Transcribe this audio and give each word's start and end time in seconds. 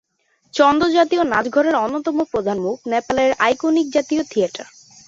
চন্দ 0.53 0.81
জাতীয় 0.93 1.23
নাচ’ঘরের 1.23 1.75
অন্যতম 1.75 2.17
প্রধান 2.23 2.57
মুখ, 2.59 2.77
নেপালের 2.85 3.31
আইকনিক 3.39 3.87
জাতীয় 3.91 4.21
থিয়েটার। 4.23 4.67